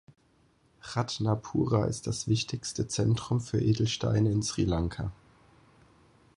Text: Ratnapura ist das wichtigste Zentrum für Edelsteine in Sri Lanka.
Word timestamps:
Ratnapura 0.81 1.85
ist 1.85 2.07
das 2.07 2.27
wichtigste 2.27 2.87
Zentrum 2.87 3.39
für 3.39 3.61
Edelsteine 3.61 4.31
in 4.31 4.41
Sri 4.41 4.63
Lanka. 4.65 5.11